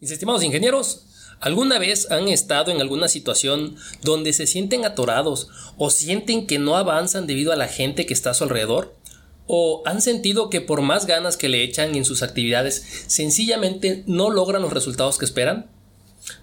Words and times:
Mis 0.00 0.12
estimados 0.12 0.42
ingenieros, 0.42 1.04
¿alguna 1.40 1.78
vez 1.78 2.10
han 2.10 2.28
estado 2.28 2.70
en 2.70 2.80
alguna 2.80 3.06
situación 3.06 3.76
donde 4.02 4.32
se 4.32 4.46
sienten 4.46 4.86
atorados 4.86 5.48
o 5.76 5.90
sienten 5.90 6.46
que 6.46 6.58
no 6.58 6.78
avanzan 6.78 7.26
debido 7.26 7.52
a 7.52 7.56
la 7.56 7.68
gente 7.68 8.06
que 8.06 8.14
está 8.14 8.30
a 8.30 8.34
su 8.34 8.44
alrededor? 8.44 8.96
¿O 9.46 9.82
han 9.84 10.00
sentido 10.00 10.48
que 10.48 10.62
por 10.62 10.80
más 10.80 11.04
ganas 11.04 11.36
que 11.36 11.50
le 11.50 11.62
echan 11.62 11.94
en 11.96 12.06
sus 12.06 12.22
actividades, 12.22 13.04
sencillamente 13.08 14.02
no 14.06 14.30
logran 14.30 14.62
los 14.62 14.72
resultados 14.72 15.18
que 15.18 15.26
esperan? 15.26 15.70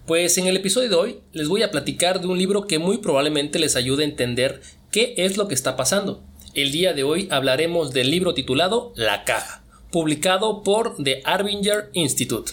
Pues 0.06 0.38
en 0.38 0.46
el 0.46 0.58
episodio 0.58 0.90
de 0.90 0.96
hoy 0.96 1.20
les 1.34 1.48
voy 1.48 1.64
a 1.64 1.72
platicar 1.72 2.22
de 2.22 2.28
un 2.28 2.38
libro 2.38 2.68
que 2.68 2.78
muy 2.78 3.00
probablemente 3.00 3.58
les 3.58 3.76
ayude 3.76 4.04
a 4.04 4.08
entender 4.08 4.62
qué 4.92 5.16
es 5.18 5.36
lo 5.36 5.48
que 5.48 5.56
está 5.56 5.76
pasando. 5.76 6.22
El 6.54 6.72
día 6.72 6.94
de 6.94 7.04
hoy 7.04 7.28
hablaremos 7.32 7.92
del 7.92 8.12
libro 8.12 8.36
titulado 8.36 8.94
La 8.96 9.24
Caja, 9.24 9.64
publicado 9.92 10.62
por 10.62 10.96
The 11.04 11.24
Arbinger 11.26 11.90
Institute. 11.94 12.52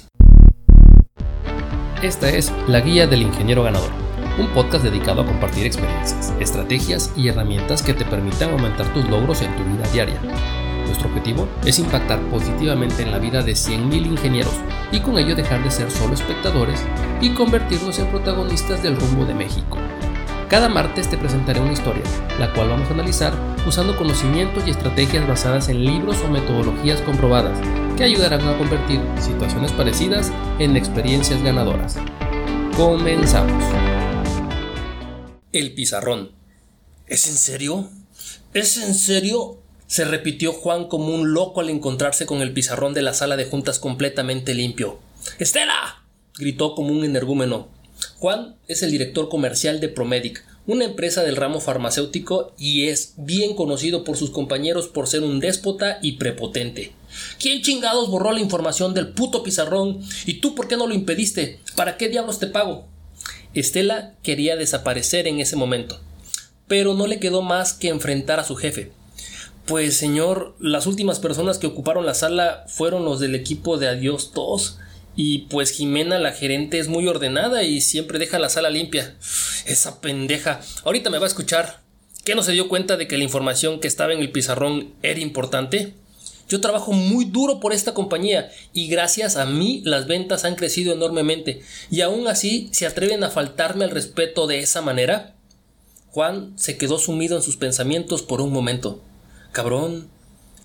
Esta 2.04 2.28
es 2.28 2.52
La 2.68 2.80
Guía 2.80 3.06
del 3.06 3.22
Ingeniero 3.22 3.62
Ganador, 3.62 3.88
un 4.38 4.48
podcast 4.48 4.84
dedicado 4.84 5.22
a 5.22 5.26
compartir 5.26 5.64
experiencias, 5.64 6.34
estrategias 6.38 7.10
y 7.16 7.28
herramientas 7.28 7.80
que 7.80 7.94
te 7.94 8.04
permitan 8.04 8.50
aumentar 8.50 8.92
tus 8.92 9.08
logros 9.08 9.40
en 9.40 9.56
tu 9.56 9.64
vida 9.64 9.88
diaria. 9.90 10.20
Nuestro 10.84 11.08
objetivo 11.08 11.48
es 11.64 11.78
impactar 11.78 12.20
positivamente 12.28 13.04
en 13.04 13.10
la 13.10 13.18
vida 13.18 13.42
de 13.42 13.52
100.000 13.52 14.04
ingenieros 14.04 14.52
y 14.92 15.00
con 15.00 15.16
ello 15.16 15.34
dejar 15.34 15.64
de 15.64 15.70
ser 15.70 15.90
solo 15.90 16.12
espectadores 16.12 16.84
y 17.22 17.30
convertirnos 17.30 17.98
en 17.98 18.08
protagonistas 18.08 18.82
del 18.82 19.00
rumbo 19.00 19.24
de 19.24 19.32
México. 19.32 19.78
Cada 20.54 20.68
martes 20.68 21.10
te 21.10 21.18
presentaré 21.18 21.58
una 21.58 21.72
historia, 21.72 22.04
la 22.38 22.52
cual 22.52 22.68
vamos 22.68 22.88
a 22.88 22.92
analizar 22.92 23.34
usando 23.66 23.96
conocimientos 23.96 24.62
y 24.64 24.70
estrategias 24.70 25.26
basadas 25.26 25.68
en 25.68 25.84
libros 25.84 26.18
o 26.20 26.28
metodologías 26.28 27.00
comprobadas 27.00 27.58
que 27.96 28.04
ayudarán 28.04 28.46
a 28.46 28.56
convertir 28.56 29.00
situaciones 29.20 29.72
parecidas 29.72 30.30
en 30.60 30.76
experiencias 30.76 31.42
ganadoras. 31.42 31.96
Comenzamos. 32.76 33.64
El 35.50 35.74
pizarrón. 35.74 36.30
¿Es 37.08 37.26
en 37.26 37.36
serio? 37.36 37.90
¿Es 38.52 38.76
en 38.76 38.94
serio? 38.94 39.58
Se 39.88 40.04
repitió 40.04 40.52
Juan 40.52 40.86
como 40.86 41.08
un 41.08 41.34
loco 41.34 41.62
al 41.62 41.68
encontrarse 41.68 42.26
con 42.26 42.42
el 42.42 42.52
pizarrón 42.52 42.94
de 42.94 43.02
la 43.02 43.14
sala 43.14 43.36
de 43.36 43.46
juntas 43.46 43.80
completamente 43.80 44.54
limpio. 44.54 45.00
¡Estela! 45.40 46.04
gritó 46.38 46.76
como 46.76 46.92
un 46.92 47.04
energúmeno. 47.04 47.74
Juan 48.18 48.56
es 48.68 48.82
el 48.82 48.90
director 48.90 49.28
comercial 49.28 49.80
de 49.80 49.88
Promedic, 49.88 50.44
una 50.66 50.84
empresa 50.84 51.22
del 51.22 51.36
ramo 51.36 51.60
farmacéutico 51.60 52.54
y 52.58 52.88
es 52.88 53.14
bien 53.16 53.54
conocido 53.54 54.04
por 54.04 54.16
sus 54.16 54.30
compañeros 54.30 54.88
por 54.88 55.06
ser 55.06 55.22
un 55.22 55.40
déspota 55.40 55.98
y 56.00 56.12
prepotente. 56.12 56.92
¿Quién 57.38 57.62
chingados 57.62 58.10
borró 58.10 58.32
la 58.32 58.40
información 58.40 58.94
del 58.94 59.08
puto 59.08 59.42
pizarrón? 59.42 60.00
¿Y 60.26 60.40
tú 60.40 60.54
por 60.54 60.68
qué 60.68 60.76
no 60.76 60.86
lo 60.86 60.94
impediste? 60.94 61.60
¿Para 61.76 61.96
qué 61.96 62.08
diablos 62.08 62.38
te 62.38 62.46
pago? 62.46 62.86
Estela 63.52 64.14
quería 64.22 64.56
desaparecer 64.56 65.28
en 65.28 65.38
ese 65.38 65.56
momento, 65.56 66.00
pero 66.66 66.94
no 66.94 67.06
le 67.06 67.20
quedó 67.20 67.42
más 67.42 67.72
que 67.72 67.88
enfrentar 67.88 68.40
a 68.40 68.44
su 68.44 68.56
jefe. 68.56 68.90
Pues 69.66 69.96
señor, 69.96 70.54
las 70.58 70.86
últimas 70.86 71.20
personas 71.20 71.58
que 71.58 71.66
ocuparon 71.66 72.04
la 72.04 72.14
sala 72.14 72.64
fueron 72.68 73.04
los 73.04 73.20
del 73.20 73.34
equipo 73.34 73.78
de 73.78 73.88
Adiós 73.88 74.32
Todos. 74.32 74.78
Y 75.16 75.46
pues 75.50 75.70
Jimena, 75.70 76.18
la 76.18 76.32
gerente, 76.32 76.78
es 76.78 76.88
muy 76.88 77.06
ordenada 77.06 77.62
y 77.62 77.80
siempre 77.80 78.18
deja 78.18 78.38
la 78.38 78.48
sala 78.48 78.70
limpia. 78.70 79.16
Esa 79.64 80.00
pendeja. 80.00 80.60
Ahorita 80.84 81.10
me 81.10 81.18
va 81.18 81.26
a 81.26 81.28
escuchar. 81.28 81.82
¿Qué 82.24 82.34
no 82.34 82.42
se 82.42 82.52
dio 82.52 82.68
cuenta 82.68 82.96
de 82.96 83.06
que 83.06 83.18
la 83.18 83.24
información 83.24 83.80
que 83.80 83.88
estaba 83.88 84.12
en 84.12 84.20
el 84.20 84.32
pizarrón 84.32 84.94
era 85.02 85.20
importante? 85.20 85.94
Yo 86.48 86.60
trabajo 86.60 86.92
muy 86.92 87.24
duro 87.24 87.60
por 87.60 87.72
esta 87.72 87.94
compañía 87.94 88.50
y 88.72 88.88
gracias 88.88 89.36
a 89.36 89.46
mí 89.46 89.82
las 89.84 90.06
ventas 90.06 90.44
han 90.44 90.56
crecido 90.56 90.92
enormemente 90.92 91.62
y 91.90 92.02
aún 92.02 92.28
así 92.28 92.68
se 92.72 92.86
atreven 92.86 93.24
a 93.24 93.30
faltarme 93.30 93.84
al 93.84 93.90
respeto 93.90 94.46
de 94.46 94.60
esa 94.60 94.82
manera. 94.82 95.34
Juan 96.10 96.52
se 96.56 96.76
quedó 96.76 96.98
sumido 96.98 97.36
en 97.36 97.42
sus 97.42 97.56
pensamientos 97.56 98.22
por 98.22 98.40
un 98.40 98.52
momento. 98.52 99.02
Cabrón, 99.52 100.08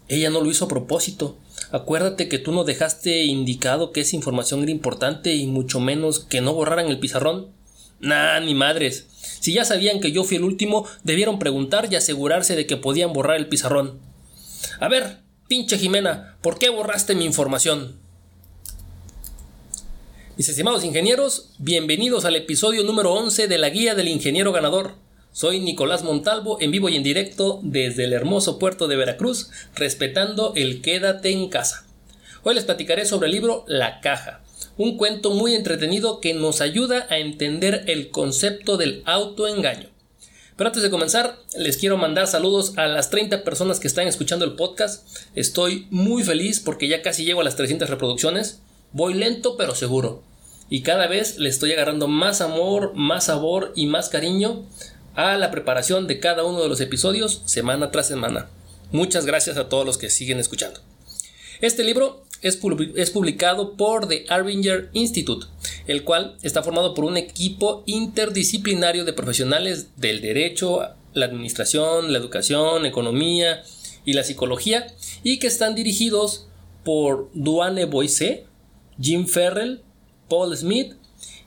ella 0.07 0.29
no 0.29 0.41
lo 0.41 0.49
hizo 0.49 0.65
a 0.65 0.69
propósito. 0.69 1.37
Acuérdate 1.71 2.27
que 2.27 2.39
tú 2.39 2.51
no 2.51 2.63
dejaste 2.63 3.23
indicado 3.25 3.91
que 3.91 4.01
esa 4.01 4.15
información 4.15 4.63
era 4.63 4.71
importante 4.71 5.35
y 5.35 5.45
mucho 5.45 5.79
menos 5.79 6.19
que 6.19 6.41
no 6.41 6.53
borraran 6.53 6.87
el 6.87 6.99
pizarrón. 6.99 7.49
Nah, 7.99 8.39
ni 8.39 8.55
madres. 8.55 9.05
Si 9.39 9.53
ya 9.53 9.65
sabían 9.65 9.99
que 9.99 10.11
yo 10.11 10.23
fui 10.23 10.37
el 10.37 10.43
último, 10.43 10.87
debieron 11.03 11.37
preguntar 11.37 11.87
y 11.91 11.95
asegurarse 11.95 12.55
de 12.55 12.65
que 12.65 12.77
podían 12.77 13.13
borrar 13.13 13.37
el 13.37 13.47
pizarrón. 13.47 13.99
A 14.79 14.87
ver, 14.87 15.19
Pinche 15.47 15.77
Jimena, 15.77 16.37
¿por 16.41 16.57
qué 16.59 16.69
borraste 16.69 17.15
mi 17.15 17.25
información? 17.25 17.97
Mis 20.37 20.47
estimados 20.47 20.83
ingenieros, 20.83 21.51
bienvenidos 21.57 22.23
al 22.23 22.35
episodio 22.35 22.83
número 22.83 23.13
11 23.13 23.47
de 23.47 23.57
la 23.57 23.69
Guía 23.69 23.93
del 23.93 24.07
Ingeniero 24.07 24.51
Ganador. 24.53 24.93
Soy 25.31 25.59
Nicolás 25.59 26.03
Montalvo 26.03 26.57
en 26.59 26.71
vivo 26.71 26.89
y 26.89 26.95
en 26.95 27.03
directo 27.03 27.59
desde 27.61 28.05
el 28.05 28.13
hermoso 28.13 28.57
puerto 28.57 28.87
de 28.87 28.95
Veracruz, 28.95 29.51
respetando 29.75 30.53
el 30.55 30.81
quédate 30.81 31.29
en 31.29 31.49
casa. 31.49 31.85
Hoy 32.43 32.55
les 32.55 32.65
platicaré 32.65 33.05
sobre 33.05 33.27
el 33.27 33.33
libro 33.33 33.63
La 33.67 34.01
Caja, 34.01 34.41
un 34.75 34.97
cuento 34.97 35.29
muy 35.29 35.53
entretenido 35.53 36.19
que 36.19 36.33
nos 36.33 36.61
ayuda 36.61 37.05
a 37.11 37.19
entender 37.19 37.83
el 37.85 38.09
concepto 38.09 38.75
del 38.75 39.03
autoengaño. 39.05 39.89
Pero 40.57 40.69
antes 40.69 40.81
de 40.81 40.89
comenzar, 40.89 41.37
les 41.55 41.77
quiero 41.77 41.95
mandar 41.95 42.25
saludos 42.25 42.73
a 42.77 42.87
las 42.87 43.11
30 43.11 43.43
personas 43.43 43.79
que 43.79 43.87
están 43.87 44.07
escuchando 44.07 44.45
el 44.45 44.55
podcast. 44.55 45.07
Estoy 45.35 45.87
muy 45.91 46.23
feliz 46.23 46.59
porque 46.59 46.87
ya 46.87 47.03
casi 47.03 47.23
llego 47.23 47.41
a 47.41 47.45
las 47.45 47.55
300 47.55 47.87
reproducciones. 47.89 48.61
Voy 48.93 49.13
lento 49.13 49.57
pero 49.57 49.75
seguro. 49.75 50.23
Y 50.71 50.81
cada 50.81 51.07
vez 51.07 51.37
le 51.37 51.49
estoy 51.49 51.71
agarrando 51.71 52.07
más 52.07 52.41
amor, 52.41 52.93
más 52.95 53.25
sabor 53.25 53.71
y 53.75 53.85
más 53.85 54.09
cariño 54.09 54.65
a 55.19 55.37
la 55.37 55.51
preparación 55.51 56.07
de 56.07 56.21
cada 56.21 56.45
uno 56.45 56.61
de 56.61 56.69
los 56.69 56.79
episodios 56.79 57.41
semana 57.43 57.91
tras 57.91 58.07
semana. 58.07 58.47
Muchas 58.93 59.25
gracias 59.25 59.57
a 59.57 59.67
todos 59.67 59.85
los 59.85 59.97
que 59.97 60.09
siguen 60.09 60.39
escuchando. 60.39 60.79
Este 61.59 61.83
libro 61.83 62.23
es, 62.41 62.55
publicado 62.55 63.73
por 63.75 64.07
The 64.07 64.25
Arbinger 64.29 64.89
Institute, 64.93 65.47
el 65.87 66.05
cual 66.05 66.37
está 66.41 66.63
formado 66.63 66.93
por 66.93 67.03
un 67.03 67.17
equipo 67.17 67.83
interdisciplinario 67.85 69.03
de 69.03 69.11
profesionales 69.11 69.89
del 69.97 70.21
derecho, 70.21 70.87
la 71.13 71.25
administración, 71.25 72.13
la 72.13 72.19
educación, 72.19 72.85
economía 72.85 73.61
y 74.05 74.13
la 74.13 74.23
psicología, 74.23 74.87
y 75.21 75.39
que 75.39 75.47
están 75.47 75.75
dirigidos 75.75 76.47
por 76.85 77.29
Duane 77.33 77.83
Boise, 77.83 78.45
Jim 79.01 79.27
Ferrell, 79.27 79.81
Paul 80.29 80.55
Smith 80.55 80.93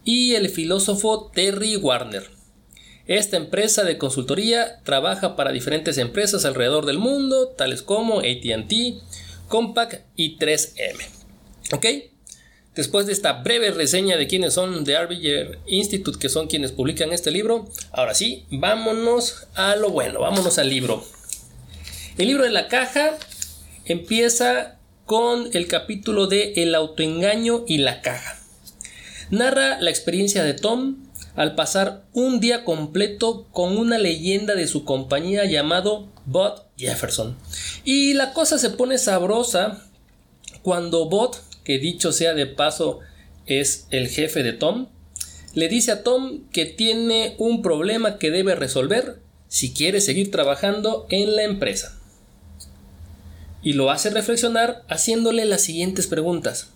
y 0.04 0.34
el 0.34 0.50
filósofo 0.50 1.30
Terry 1.34 1.76
Warner. 1.78 2.41
Esta 3.06 3.36
empresa 3.36 3.82
de 3.82 3.98
consultoría 3.98 4.80
trabaja 4.84 5.34
para 5.34 5.52
diferentes 5.52 5.98
empresas 5.98 6.44
alrededor 6.44 6.86
del 6.86 6.98
mundo, 6.98 7.48
tales 7.48 7.82
como 7.82 8.20
ATT, 8.20 8.72
Compaq 9.48 10.02
y 10.16 10.38
3M. 10.38 10.98
¿Ok? 11.72 11.86
Después 12.74 13.06
de 13.06 13.12
esta 13.12 13.34
breve 13.42 13.70
reseña 13.70 14.16
de 14.16 14.26
quiénes 14.26 14.54
son 14.54 14.84
The 14.84 14.96
Arbinger 14.96 15.58
Institute, 15.66 16.18
que 16.18 16.30
son 16.30 16.46
quienes 16.46 16.72
publican 16.72 17.12
este 17.12 17.30
libro, 17.30 17.68
ahora 17.90 18.14
sí, 18.14 18.46
vámonos 18.50 19.46
a 19.54 19.76
lo 19.76 19.90
bueno, 19.90 20.20
vámonos 20.20 20.58
al 20.58 20.70
libro. 20.70 21.04
El 22.16 22.28
libro 22.28 22.44
de 22.44 22.50
la 22.50 22.68
caja 22.68 23.18
empieza 23.84 24.78
con 25.04 25.50
el 25.52 25.66
capítulo 25.66 26.28
de 26.28 26.54
El 26.56 26.74
autoengaño 26.74 27.64
y 27.66 27.78
la 27.78 28.00
caja. 28.00 28.38
Narra 29.30 29.78
la 29.80 29.90
experiencia 29.90 30.42
de 30.42 30.54
Tom 30.54 30.96
al 31.34 31.54
pasar 31.54 32.04
un 32.12 32.40
día 32.40 32.64
completo 32.64 33.46
con 33.52 33.78
una 33.78 33.98
leyenda 33.98 34.54
de 34.54 34.66
su 34.66 34.84
compañía 34.84 35.44
llamado 35.44 36.08
Bud 36.26 36.52
Jefferson. 36.76 37.36
Y 37.84 38.14
la 38.14 38.32
cosa 38.32 38.58
se 38.58 38.70
pone 38.70 38.98
sabrosa 38.98 39.82
cuando 40.62 41.08
Bud, 41.08 41.30
que 41.64 41.78
dicho 41.78 42.12
sea 42.12 42.34
de 42.34 42.46
paso 42.46 43.00
es 43.46 43.86
el 43.90 44.08
jefe 44.08 44.42
de 44.42 44.52
Tom, 44.52 44.88
le 45.54 45.68
dice 45.68 45.92
a 45.92 46.02
Tom 46.02 46.48
que 46.50 46.64
tiene 46.64 47.34
un 47.38 47.62
problema 47.62 48.18
que 48.18 48.30
debe 48.30 48.54
resolver 48.54 49.20
si 49.48 49.72
quiere 49.72 50.00
seguir 50.00 50.30
trabajando 50.30 51.06
en 51.10 51.36
la 51.36 51.42
empresa. 51.42 51.98
Y 53.62 53.74
lo 53.74 53.90
hace 53.90 54.10
reflexionar 54.10 54.82
haciéndole 54.88 55.44
las 55.44 55.62
siguientes 55.62 56.06
preguntas. 56.06 56.68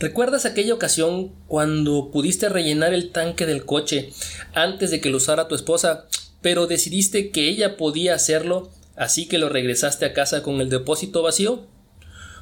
¿Recuerdas 0.00 0.44
aquella 0.44 0.74
ocasión 0.74 1.32
cuando 1.46 2.10
pudiste 2.10 2.48
rellenar 2.48 2.92
el 2.92 3.10
tanque 3.10 3.46
del 3.46 3.64
coche 3.64 4.10
antes 4.52 4.90
de 4.90 5.00
que 5.00 5.08
lo 5.08 5.18
usara 5.18 5.46
tu 5.46 5.54
esposa, 5.54 6.06
pero 6.40 6.66
decidiste 6.66 7.30
que 7.30 7.48
ella 7.48 7.76
podía 7.76 8.14
hacerlo, 8.14 8.70
así 8.96 9.26
que 9.26 9.38
lo 9.38 9.48
regresaste 9.48 10.04
a 10.04 10.12
casa 10.12 10.42
con 10.42 10.60
el 10.60 10.68
depósito 10.68 11.22
vacío? 11.22 11.66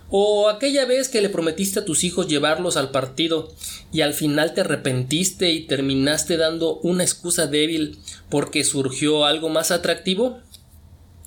¿O 0.09 0.49
aquella 0.49 0.87
vez 0.87 1.09
que 1.09 1.23
le 1.23 1.29
prometiste 1.29 1.81
a 1.81 1.85
tus 1.85 2.05
hijos 2.05 2.27
llevarlos 2.27 2.77
al 2.77 2.91
partido 2.91 3.53
y 3.93 4.01
al 4.01 4.15
final 4.15 4.55
te 4.55 4.63
arrepentiste 4.63 5.51
y 5.51 5.67
terminaste 5.67 6.37
dando 6.37 6.77
una 6.79 7.03
excusa 7.03 7.47
débil 7.47 7.99
porque 8.29 8.65
surgió 8.65 9.25
algo 9.25 9.51
más 9.51 9.71
atractivo? 9.71 10.41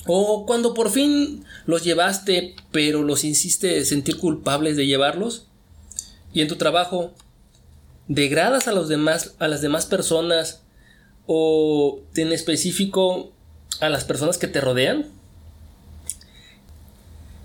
¿O 0.07 0.45
cuando 0.45 0.73
por 0.73 0.91
fin 0.91 1.45
los 1.65 1.83
llevaste 1.83 2.55
pero 2.71 3.03
los 3.03 3.23
hiciste 3.23 3.85
sentir 3.85 4.17
culpables 4.17 4.75
de 4.75 4.85
llevarlos? 4.85 5.47
Y 6.35 6.41
en 6.41 6.47
tu 6.47 6.57
trabajo 6.57 7.15
¿Degradas 8.07 8.67
a 8.67 8.71
los 8.71 8.87
demás, 8.87 9.33
a 9.39 9.47
las 9.47 9.61
demás 9.61 9.87
personas 9.87 10.61
o 11.25 12.01
en 12.15 12.31
específico 12.31 13.31
a 13.81 13.89
las 13.89 14.03
personas 14.03 14.37
que 14.37 14.47
te 14.47 14.61
rodean? 14.61 15.07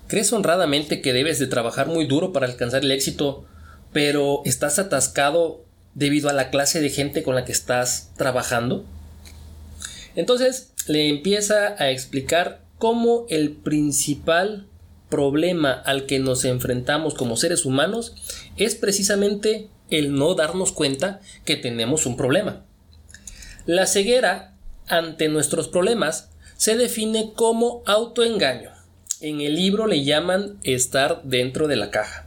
¿Crees 0.06 0.32
honradamente 0.32 1.00
que 1.00 1.12
debes 1.12 1.38
de 1.38 1.46
trabajar 1.46 1.86
muy 1.86 2.06
duro 2.06 2.32
para 2.32 2.46
alcanzar 2.46 2.82
el 2.82 2.90
éxito, 2.90 3.46
pero 3.92 4.42
estás 4.44 4.78
atascado 4.78 5.64
debido 5.94 6.28
a 6.28 6.34
la 6.34 6.50
clase 6.50 6.80
de 6.80 6.90
gente 6.90 7.22
con 7.22 7.34
la 7.34 7.46
que 7.46 7.52
estás 7.52 8.10
trabajando? 8.16 8.84
Entonces 10.14 10.72
le 10.88 11.08
empieza 11.08 11.74
a 11.78 11.90
explicar 11.90 12.60
cómo 12.76 13.24
el 13.30 13.52
principal 13.52 14.66
problema 15.08 15.72
al 15.72 16.06
que 16.06 16.18
nos 16.18 16.44
enfrentamos 16.44 17.14
como 17.14 17.36
seres 17.36 17.64
humanos 17.64 18.14
es 18.60 18.74
precisamente 18.74 19.68
el 19.90 20.14
no 20.14 20.34
darnos 20.34 20.72
cuenta 20.72 21.20
que 21.44 21.56
tenemos 21.56 22.06
un 22.06 22.16
problema. 22.16 22.64
La 23.66 23.86
ceguera 23.86 24.54
ante 24.86 25.28
nuestros 25.28 25.68
problemas 25.68 26.28
se 26.56 26.76
define 26.76 27.32
como 27.34 27.82
autoengaño. 27.86 28.70
En 29.20 29.40
el 29.40 29.54
libro 29.54 29.86
le 29.86 30.04
llaman 30.04 30.58
estar 30.62 31.22
dentro 31.24 31.68
de 31.68 31.76
la 31.76 31.90
caja. 31.90 32.26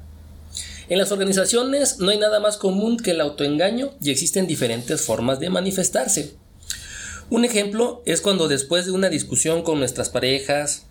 En 0.89 0.97
las 0.97 1.11
organizaciones 1.11 1.99
no 1.99 2.11
hay 2.11 2.17
nada 2.17 2.39
más 2.39 2.57
común 2.57 2.97
que 2.97 3.11
el 3.11 3.21
autoengaño 3.21 3.91
y 4.01 4.11
existen 4.11 4.47
diferentes 4.47 5.01
formas 5.01 5.39
de 5.39 5.49
manifestarse. 5.49 6.35
Un 7.29 7.45
ejemplo 7.45 8.03
es 8.05 8.21
cuando 8.21 8.47
después 8.47 8.85
de 8.85 8.91
una 8.91 9.09
discusión 9.09 9.63
con 9.63 9.79
nuestras 9.79 10.09
parejas, 10.09 10.85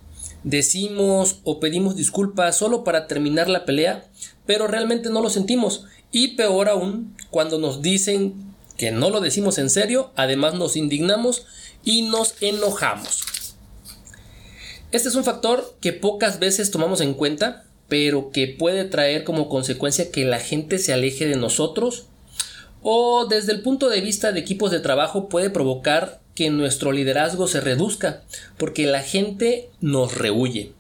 decimos 0.44 1.40
o 1.44 1.60
pedimos 1.60 1.94
disculpas 1.94 2.56
solo 2.56 2.84
para 2.84 3.06
terminar 3.06 3.48
la 3.48 3.64
pelea, 3.64 4.04
pero 4.52 4.66
realmente 4.66 5.08
no 5.08 5.22
lo 5.22 5.30
sentimos. 5.30 5.86
Y 6.10 6.36
peor 6.36 6.68
aún, 6.68 7.16
cuando 7.30 7.58
nos 7.58 7.80
dicen 7.80 8.34
que 8.76 8.90
no 8.90 9.08
lo 9.08 9.22
decimos 9.22 9.56
en 9.56 9.70
serio, 9.70 10.10
además 10.14 10.52
nos 10.52 10.76
indignamos 10.76 11.46
y 11.84 12.02
nos 12.02 12.34
enojamos. 12.42 13.22
Este 14.90 15.08
es 15.08 15.14
un 15.14 15.24
factor 15.24 15.74
que 15.80 15.94
pocas 15.94 16.38
veces 16.38 16.70
tomamos 16.70 17.00
en 17.00 17.14
cuenta, 17.14 17.64
pero 17.88 18.30
que 18.30 18.46
puede 18.46 18.84
traer 18.84 19.24
como 19.24 19.48
consecuencia 19.48 20.10
que 20.10 20.26
la 20.26 20.38
gente 20.38 20.78
se 20.78 20.92
aleje 20.92 21.26
de 21.26 21.36
nosotros 21.36 22.08
o 22.82 23.24
desde 23.24 23.52
el 23.52 23.62
punto 23.62 23.88
de 23.88 24.02
vista 24.02 24.32
de 24.32 24.40
equipos 24.40 24.70
de 24.70 24.80
trabajo 24.80 25.30
puede 25.30 25.48
provocar 25.48 26.20
que 26.34 26.50
nuestro 26.50 26.92
liderazgo 26.92 27.48
se 27.48 27.62
reduzca, 27.62 28.20
porque 28.58 28.84
la 28.84 29.00
gente 29.00 29.70
nos 29.80 30.14
rehuye. 30.18 30.74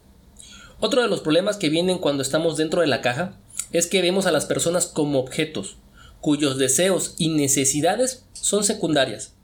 Otro 0.78 1.00
de 1.00 1.08
los 1.08 1.20
problemas 1.20 1.56
que 1.56 1.70
vienen 1.70 1.96
cuando 1.96 2.22
estamos 2.22 2.58
dentro 2.58 2.82
de 2.82 2.86
la 2.88 3.00
caja 3.00 3.38
es 3.72 3.86
que 3.86 4.02
vemos 4.02 4.26
a 4.26 4.32
las 4.32 4.46
personas 4.46 4.86
como 4.86 5.18
objetos, 5.18 5.76
cuyos 6.20 6.58
deseos 6.58 7.14
y 7.18 7.28
necesidades 7.28 8.24
son 8.32 8.64
secundarias. 8.64 9.34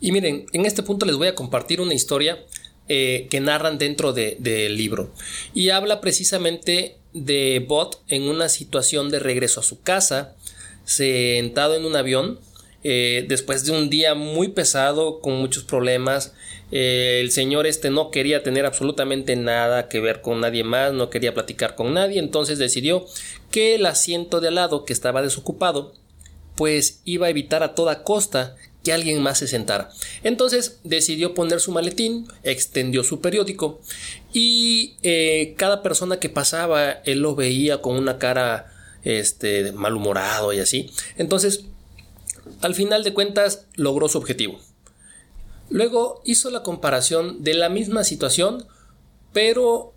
Y 0.00 0.12
miren, 0.12 0.46
en 0.52 0.66
este 0.66 0.82
punto 0.82 1.06
les 1.06 1.16
voy 1.16 1.28
a 1.28 1.34
compartir 1.34 1.80
una 1.80 1.94
historia 1.94 2.44
eh, 2.88 3.28
que 3.30 3.40
narran 3.40 3.78
dentro 3.78 4.12
del 4.12 4.76
libro. 4.76 5.12
Y 5.54 5.70
habla 5.70 6.00
precisamente 6.00 6.96
de 7.12 7.64
Bot 7.66 8.02
en 8.08 8.24
una 8.24 8.48
situación 8.48 9.10
de 9.10 9.20
regreso 9.20 9.60
a 9.60 9.62
su 9.62 9.80
casa, 9.80 10.34
sentado 10.84 11.76
en 11.76 11.84
un 11.84 11.94
avión, 11.94 12.40
eh, 12.84 13.24
después 13.28 13.64
de 13.64 13.72
un 13.72 13.90
día 13.90 14.14
muy 14.14 14.48
pesado 14.48 15.20
con 15.20 15.34
muchos 15.34 15.64
problemas. 15.64 16.32
Eh, 16.70 17.20
el 17.20 17.30
señor 17.30 17.66
este 17.66 17.90
no 17.90 18.10
quería 18.10 18.42
tener 18.42 18.64
absolutamente 18.64 19.36
nada 19.36 19.88
que 19.88 20.00
ver 20.00 20.22
con 20.22 20.40
nadie 20.40 20.64
más, 20.64 20.92
no 20.92 21.10
quería 21.10 21.34
platicar 21.34 21.74
con 21.74 21.92
nadie, 21.92 22.18
entonces 22.18 22.58
decidió 22.58 23.04
que 23.50 23.74
el 23.74 23.84
asiento 23.84 24.40
de 24.40 24.48
al 24.48 24.54
lado 24.54 24.84
que 24.84 24.94
estaba 24.94 25.22
desocupado, 25.22 25.92
pues 26.56 27.00
iba 27.04 27.26
a 27.26 27.30
evitar 27.30 27.62
a 27.62 27.74
toda 27.74 28.02
costa 28.02 28.56
que 28.82 28.92
alguien 28.92 29.22
más 29.22 29.38
se 29.38 29.46
sentara. 29.46 29.90
Entonces 30.24 30.80
decidió 30.82 31.34
poner 31.34 31.60
su 31.60 31.72
maletín, 31.72 32.26
extendió 32.42 33.04
su 33.04 33.20
periódico 33.20 33.80
y 34.32 34.96
eh, 35.02 35.54
cada 35.56 35.82
persona 35.82 36.18
que 36.18 36.28
pasaba 36.28 36.90
él 37.04 37.20
lo 37.20 37.34
veía 37.34 37.80
con 37.80 37.96
una 37.96 38.18
cara 38.18 38.72
este 39.04 39.72
malhumorado 39.72 40.52
y 40.52 40.60
así. 40.60 40.90
Entonces 41.16 41.64
al 42.62 42.74
final 42.74 43.04
de 43.04 43.12
cuentas 43.12 43.66
logró 43.74 44.08
su 44.08 44.18
objetivo. 44.18 44.58
Luego 45.68 46.22
hizo 46.24 46.50
la 46.50 46.62
comparación 46.62 47.42
de 47.42 47.54
la 47.54 47.68
misma 47.68 48.04
situación, 48.04 48.66
pero 49.32 49.92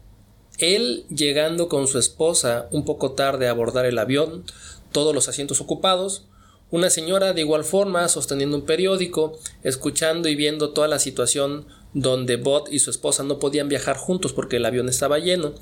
él 0.57 1.05
llegando 1.09 1.67
con 1.67 1.87
su 1.87 1.99
esposa 1.99 2.67
un 2.71 2.85
poco 2.85 3.11
tarde 3.11 3.47
a 3.47 3.51
abordar 3.51 3.85
el 3.85 3.99
avión, 3.99 4.43
todos 4.91 5.13
los 5.13 5.27
asientos 5.27 5.61
ocupados, 5.61 6.25
una 6.71 6.89
señora 6.89 7.33
de 7.33 7.41
igual 7.41 7.63
forma 7.63 8.07
sosteniendo 8.07 8.57
un 8.57 8.65
periódico, 8.65 9.37
escuchando 9.63 10.29
y 10.29 10.35
viendo 10.35 10.71
toda 10.71 10.87
la 10.87 10.99
situación 10.99 11.65
donde 11.93 12.35
Bot 12.37 12.71
y 12.71 12.79
su 12.79 12.89
esposa 12.89 13.23
no 13.23 13.39
podían 13.39 13.69
viajar 13.69 13.97
juntos 13.97 14.33
porque 14.33 14.57
el 14.57 14.65
avión 14.65 14.89
estaba 14.89 15.19
lleno, 15.19 15.53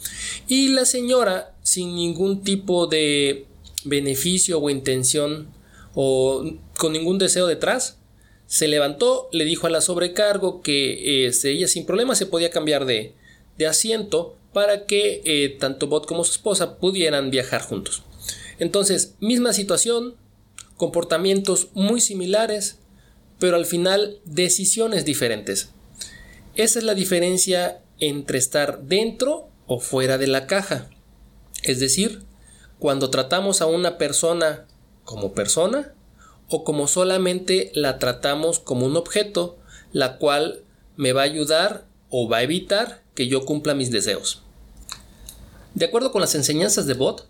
y 0.48 0.70
la 0.70 0.86
señora 0.86 1.54
sin 1.62 1.96
ningún 1.96 2.44
tipo 2.44 2.88
de 2.88 3.46
beneficio 3.84 4.60
o 4.60 4.70
intención 4.70 5.48
o 5.94 6.44
con 6.78 6.94
ningún 6.94 7.18
deseo 7.18 7.48
detrás, 7.48 8.00
se 8.46 8.68
levantó, 8.68 9.30
le 9.32 9.46
dijo 9.46 9.68
a 9.68 9.70
la 9.70 9.82
sobrecargo 9.82 10.62
que 10.62 11.28
ella 11.28 11.68
sin 11.68 11.86
problema 11.86 12.16
se 12.16 12.26
podía 12.26 12.50
cambiar 12.50 12.86
de, 12.86 13.16
asiento 13.68 14.36
para 14.52 14.86
que 14.86 15.22
eh, 15.24 15.56
tanto 15.58 15.88
Bot 15.88 16.06
como 16.06 16.24
su 16.24 16.34
esposa 16.34 16.78
pudieran 16.78 17.32
viajar 17.32 17.62
juntos. 17.62 18.04
Entonces, 18.60 19.16
misma 19.20 19.54
situación, 19.54 20.16
comportamientos 20.78 21.70
muy 21.74 22.02
similares, 22.02 22.80
pero 23.40 23.56
al 23.56 23.66
final 23.66 24.20
decisiones 24.26 25.06
diferentes. 25.06 25.70
Esa 26.56 26.80
es 26.80 26.86
la 26.86 26.94
diferencia 26.94 27.82
entre 28.00 28.38
estar 28.38 28.84
dentro 28.84 29.50
o 29.66 29.80
fuera 29.80 30.18
de 30.18 30.28
la 30.28 30.46
caja. 30.46 30.90
Es 31.64 31.80
decir, 31.80 32.22
cuando 32.80 33.10
tratamos 33.10 33.62
a 33.62 33.66
una 33.66 33.98
persona 33.98 34.68
como 35.06 35.34
persona 35.34 35.94
o 36.50 36.64
como 36.64 36.88
solamente 36.88 37.72
la 37.74 38.00
tratamos 38.00 38.60
como 38.60 38.86
un 38.86 38.96
objeto, 38.96 39.58
la 39.92 40.18
cual 40.18 40.62
me 40.96 41.14
va 41.14 41.22
a 41.22 41.26
ayudar 41.26 41.86
o 42.10 42.28
va 42.30 42.38
a 42.38 42.44
evitar 42.44 43.02
que 43.16 43.28
yo 43.28 43.46
cumpla 43.46 43.74
mis 43.74 43.92
deseos. 43.92 44.42
De 45.74 45.86
acuerdo 45.86 46.12
con 46.12 46.22
las 46.22 46.36
enseñanzas 46.36 46.86
de 46.86 46.94
Bot, 46.94 47.28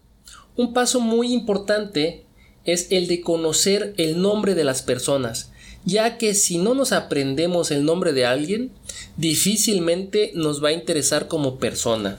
un 0.56 0.74
paso 0.74 1.00
muy 1.00 1.33
importante 1.33 2.25
es 2.65 2.88
el 2.92 3.07
de 3.07 3.21
conocer 3.21 3.94
el 3.98 4.21
nombre 4.21 4.56
de 4.56 4.64
las 4.64 4.81
personas, 4.81 5.52
ya 5.85 6.18
que 6.18 6.33
si 6.33 6.57
no 6.57 6.73
nos 6.73 6.92
aprendemos 6.92 7.71
el 7.71 7.83
nombre 7.85 8.14
de 8.14 8.26
alguien, 8.26 8.71
difícilmente 9.18 10.31
nos 10.35 10.64
va 10.64 10.69
a 10.69 10.73
interesar 10.73 11.28
como 11.28 11.57
persona. 11.57 12.18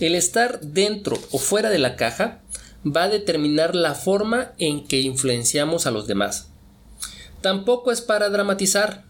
El 0.00 0.14
estar 0.14 0.60
dentro 0.60 1.18
o 1.30 1.38
fuera 1.38 1.70
de 1.70 1.78
la 1.78 1.96
caja 1.96 2.40
va 2.84 3.04
a 3.04 3.08
determinar 3.08 3.74
la 3.74 3.94
forma 3.94 4.52
en 4.58 4.86
que 4.86 5.00
influenciamos 5.00 5.86
a 5.86 5.90
los 5.90 6.06
demás. 6.06 6.48
Tampoco 7.40 7.92
es 7.92 8.00
para 8.00 8.30
dramatizar. 8.30 9.04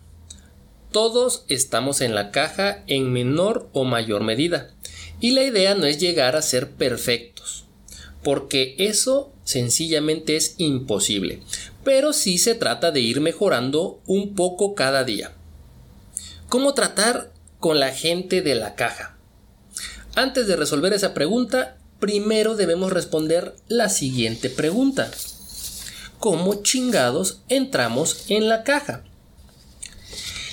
Todos 0.93 1.45
estamos 1.49 2.01
en 2.01 2.15
la 2.15 2.31
caja 2.31 2.83
en 2.87 3.13
menor 3.13 3.69
o 3.73 3.85
mayor 3.85 4.23
medida. 4.23 4.71
Y 5.21 5.33
la 5.33 5.43
idea 5.43 5.75
no 5.75 5.87
es 5.87 5.99
llegar 5.99 6.37
a 6.37 6.43
ser 6.43 6.71
perfectos, 6.71 7.65
porque 8.23 8.77
eso 8.79 9.33
sencillamente 9.45 10.37
es 10.37 10.55
imposible. 10.59 11.43
Pero 11.85 12.13
sí 12.13 12.39
se 12.39 12.55
trata 12.55 12.91
de 12.91 13.01
ir 13.01 13.21
mejorando 13.21 14.01
un 14.07 14.35
poco 14.35 14.75
cada 14.75 15.05
día. 15.05 15.33
¿Cómo 16.49 16.75
tratar 16.75 17.33
con 17.59 17.81
la 17.81 17.93
gente 17.93 18.43
de 18.43 18.55
la 18.55 18.75
caja? 18.75 19.17
Antes 20.15 20.47
de 20.47 20.57
resolver 20.57 20.93
esa 20.93 21.15
pregunta, 21.15 21.78
primero 22.01 22.57
debemos 22.57 22.93
responder 22.93 23.55
la 23.69 23.89
siguiente 23.89 24.51
pregunta. 24.51 25.11
¿Cómo 26.19 26.63
chingados 26.63 27.43
entramos 27.49 28.25
en 28.29 28.49
la 28.49 28.65
caja? 28.65 29.05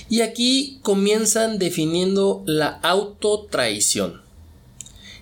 Y 0.09 0.21
aquí 0.21 0.79
comienzan 0.83 1.57
definiendo 1.57 2.43
la 2.45 2.67
autotraición. 2.67 4.21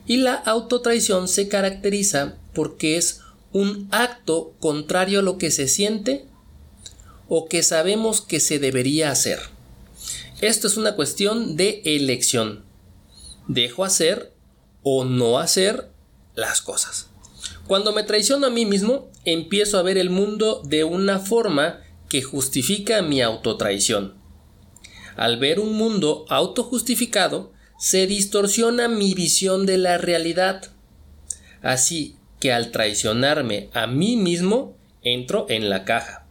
Y 0.05 0.17
la 0.17 0.33
autotraición 0.33 1.29
se 1.29 1.47
caracteriza 1.47 2.35
porque 2.53 2.97
es 2.97 3.21
un 3.53 3.87
acto 3.91 4.53
contrario 4.59 5.19
a 5.19 5.23
lo 5.23 5.37
que 5.37 5.51
se 5.51 5.67
siente 5.67 6.25
o 7.29 7.47
que 7.47 7.63
sabemos 7.63 8.19
que 8.19 8.41
se 8.41 8.59
debería 8.59 9.11
hacer. 9.11 9.39
Esto 10.41 10.67
es 10.67 10.75
una 10.75 10.95
cuestión 10.95 11.55
de 11.55 11.81
elección. 11.85 12.65
Dejo 13.47 13.85
hacer 13.85 14.33
o 14.81 15.05
no 15.05 15.39
hacer 15.39 15.92
las 16.35 16.61
cosas. 16.61 17.07
Cuando 17.67 17.93
me 17.93 18.03
traiciono 18.03 18.47
a 18.47 18.49
mí 18.49 18.65
mismo, 18.65 19.09
empiezo 19.25 19.77
a 19.77 19.83
ver 19.83 19.97
el 19.97 20.09
mundo 20.09 20.61
de 20.65 20.83
una 20.83 21.19
forma 21.19 21.81
que 22.09 22.21
justifica 22.21 23.01
mi 23.01 23.21
autotraición. 23.21 24.15
Al 25.15 25.37
ver 25.37 25.59
un 25.59 25.73
mundo 25.73 26.25
autojustificado, 26.29 27.51
se 27.77 28.07
distorsiona 28.07 28.87
mi 28.87 29.13
visión 29.13 29.65
de 29.65 29.77
la 29.77 29.97
realidad. 29.97 30.71
Así 31.61 32.17
que 32.39 32.51
al 32.51 32.71
traicionarme 32.71 33.69
a 33.73 33.87
mí 33.87 34.17
mismo, 34.17 34.75
entro 35.01 35.45
en 35.49 35.69
la 35.69 35.85
caja. 35.85 36.25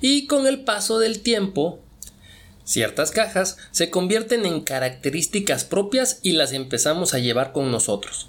Y 0.00 0.26
con 0.26 0.46
el 0.46 0.64
paso 0.64 0.98
del 0.98 1.20
tiempo, 1.20 1.80
ciertas 2.64 3.10
cajas 3.10 3.56
se 3.70 3.90
convierten 3.90 4.44
en 4.44 4.60
características 4.60 5.64
propias 5.64 6.20
y 6.22 6.32
las 6.32 6.52
empezamos 6.52 7.14
a 7.14 7.18
llevar 7.18 7.52
con 7.52 7.70
nosotros. 7.70 8.28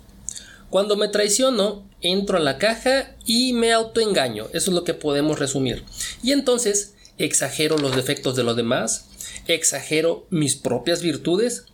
Cuando 0.73 0.95
me 0.95 1.07
traiciono, 1.07 1.87
entro 2.01 2.37
a 2.37 2.41
la 2.41 2.57
caja 2.57 3.15
y 3.27 3.53
me 3.53 3.73
autoengaño. 3.73 4.45
Eso 4.53 4.71
es 4.71 4.75
lo 4.75 4.83
que 4.83 4.95
podemos 4.95 5.37
resumir. 5.37 5.83
Y 6.23 6.31
entonces 6.31 6.95
exagero 7.19 7.77
los 7.77 7.95
defectos 7.95 8.35
de 8.35 8.41
los 8.41 8.55
demás, 8.55 9.05
exagero 9.45 10.25
mis 10.31 10.55
propias 10.55 11.03
virtudes, 11.03 11.65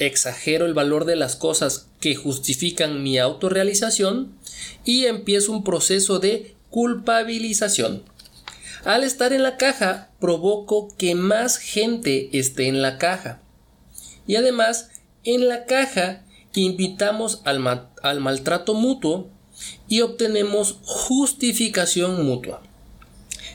exagero 0.00 0.66
el 0.66 0.74
valor 0.74 1.04
de 1.04 1.14
las 1.14 1.36
cosas 1.36 1.86
que 2.00 2.16
justifican 2.16 3.00
mi 3.04 3.16
autorrealización 3.18 4.36
y 4.84 5.04
empiezo 5.04 5.52
un 5.52 5.62
proceso 5.62 6.18
de 6.18 6.56
culpabilización. 6.68 8.02
Al 8.84 9.04
estar 9.04 9.32
en 9.32 9.44
la 9.44 9.56
caja, 9.56 10.10
provoco 10.18 10.88
que 10.98 11.14
más 11.14 11.58
gente 11.58 12.36
esté 12.36 12.66
en 12.66 12.82
la 12.82 12.98
caja. 12.98 13.40
Y 14.26 14.34
además, 14.34 14.90
en 15.22 15.46
la 15.46 15.64
caja 15.64 16.24
invitamos 16.60 17.40
al, 17.44 17.86
al 18.02 18.20
maltrato 18.20 18.74
mutuo 18.74 19.28
y 19.88 20.02
obtenemos 20.02 20.76
justificación 20.82 22.24
mutua. 22.24 22.62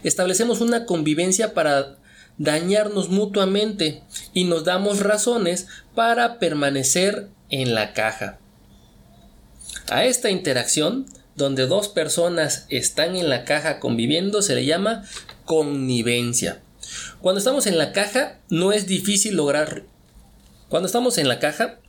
Establecemos 0.03 0.62
una 0.62 0.86
convivencia 0.86 1.53
para 1.53 1.98
dañarnos 2.38 3.10
mutuamente 3.10 4.03
y 4.33 4.43
nos 4.45 4.63
damos 4.63 5.00
razones 5.00 5.67
para 5.95 6.39
permanecer 6.39 7.29
en 7.50 7.75
la 7.75 7.93
caja. 7.93 8.39
A 9.89 10.05
esta 10.05 10.29
interacción, 10.29 11.05
donde 11.36 11.67
dos 11.67 11.88
personas 11.88 12.65
están 12.69 13.15
en 13.15 13.29
la 13.29 13.45
caja 13.45 13.79
conviviendo, 13.79 14.41
se 14.41 14.55
le 14.55 14.65
llama 14.65 15.03
connivencia. 15.45 16.62
Cuando 17.22 17.39
estamos 17.39 17.67
en 17.67 17.77
la 17.77 17.91
caja, 17.91 18.39
no 18.50 18.72
es 18.72 18.88
difícil 18.88 19.36
lograr. 19.36 19.83
Cuando 20.69 20.88
estamos 20.88 21.17
en 21.17 21.27
la 21.27 21.39
caja, 21.39 21.79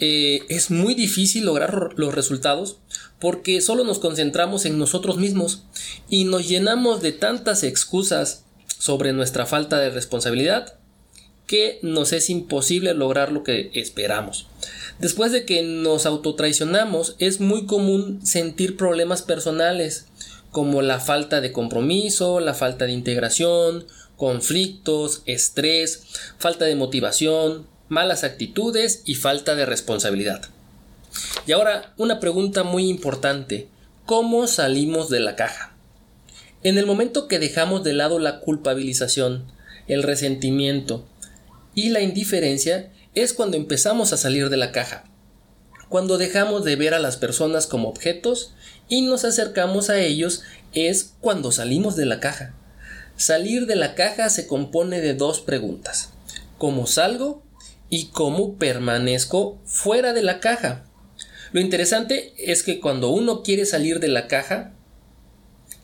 eh, 0.00 0.42
es 0.48 0.70
muy 0.70 0.94
difícil 0.94 1.44
lograr 1.44 1.90
los 1.96 2.14
resultados 2.14 2.78
porque 3.18 3.60
solo 3.60 3.84
nos 3.84 3.98
concentramos 3.98 4.64
en 4.64 4.78
nosotros 4.78 5.18
mismos 5.18 5.64
y 6.08 6.24
nos 6.24 6.48
llenamos 6.48 7.02
de 7.02 7.12
tantas 7.12 7.62
excusas 7.62 8.44
sobre 8.78 9.12
nuestra 9.12 9.46
falta 9.46 9.78
de 9.78 9.90
responsabilidad 9.90 10.74
que 11.46 11.80
nos 11.82 12.12
es 12.12 12.30
imposible 12.30 12.94
lograr 12.94 13.32
lo 13.32 13.42
que 13.42 13.72
esperamos. 13.74 14.46
Después 15.00 15.32
de 15.32 15.44
que 15.44 15.62
nos 15.64 16.06
autotraicionamos, 16.06 17.16
es 17.18 17.40
muy 17.40 17.66
común 17.66 18.24
sentir 18.24 18.76
problemas 18.76 19.22
personales, 19.22 20.06
como 20.52 20.80
la 20.80 21.00
falta 21.00 21.40
de 21.40 21.50
compromiso, 21.50 22.38
la 22.38 22.54
falta 22.54 22.86
de 22.86 22.92
integración, 22.92 23.86
conflictos, 24.16 25.22
estrés, 25.26 26.04
falta 26.38 26.66
de 26.66 26.76
motivación, 26.76 27.66
malas 27.90 28.22
actitudes 28.22 29.02
y 29.04 29.16
falta 29.16 29.56
de 29.56 29.66
responsabilidad. 29.66 30.42
Y 31.46 31.52
ahora 31.52 31.92
una 31.98 32.20
pregunta 32.20 32.62
muy 32.62 32.88
importante. 32.88 33.68
¿Cómo 34.06 34.46
salimos 34.46 35.10
de 35.10 35.20
la 35.20 35.36
caja? 35.36 35.74
En 36.62 36.78
el 36.78 36.86
momento 36.86 37.26
que 37.26 37.40
dejamos 37.40 37.82
de 37.82 37.92
lado 37.92 38.18
la 38.18 38.40
culpabilización, 38.40 39.44
el 39.88 40.04
resentimiento 40.04 41.04
y 41.74 41.88
la 41.88 42.00
indiferencia, 42.00 42.92
es 43.16 43.32
cuando 43.32 43.56
empezamos 43.56 44.12
a 44.12 44.16
salir 44.16 44.50
de 44.50 44.56
la 44.56 44.70
caja. 44.70 45.04
Cuando 45.88 46.16
dejamos 46.16 46.64
de 46.64 46.76
ver 46.76 46.94
a 46.94 47.00
las 47.00 47.16
personas 47.16 47.66
como 47.66 47.88
objetos 47.88 48.54
y 48.88 49.02
nos 49.02 49.24
acercamos 49.24 49.90
a 49.90 49.98
ellos 49.98 50.42
es 50.74 51.14
cuando 51.20 51.50
salimos 51.50 51.96
de 51.96 52.06
la 52.06 52.20
caja. 52.20 52.54
Salir 53.16 53.66
de 53.66 53.74
la 53.74 53.96
caja 53.96 54.30
se 54.30 54.46
compone 54.46 55.00
de 55.00 55.14
dos 55.14 55.40
preguntas. 55.40 56.10
¿Cómo 56.56 56.86
salgo 56.86 57.42
y 57.90 58.06
cómo 58.06 58.56
permanezco 58.56 59.60
fuera 59.66 60.12
de 60.12 60.22
la 60.22 60.40
caja. 60.40 60.86
Lo 61.52 61.60
interesante 61.60 62.32
es 62.38 62.62
que 62.62 62.80
cuando 62.80 63.10
uno 63.10 63.42
quiere 63.42 63.66
salir 63.66 63.98
de 63.98 64.08
la 64.08 64.28
caja, 64.28 64.72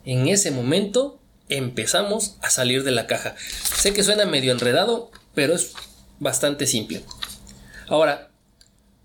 en 0.05 0.29
ese 0.29 0.53
momento 0.53 1.21
empezamos 1.49 2.37
a 2.41 2.51
salir 2.51 2.85
de 2.85 2.93
la 2.93 3.07
caja. 3.07 3.35
Sé 3.77 3.93
que 3.93 4.05
suena 4.05 4.25
medio 4.25 4.53
enredado, 4.53 5.11
pero 5.35 5.55
es 5.55 5.73
bastante 6.21 6.67
simple. 6.67 7.03
Ahora, 7.89 8.31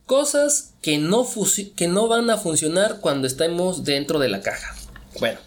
cosas 0.06 0.74
que 0.82 0.98
no, 0.98 1.28
que 1.76 1.88
no 1.88 2.08
van 2.08 2.30
a 2.30 2.38
funcionar 2.38 3.00
cuando 3.00 3.28
estemos 3.28 3.84
dentro 3.84 4.20
de 4.20 4.30
la 4.30 4.42
caja. 4.42 4.76
Bueno, 5.20 5.40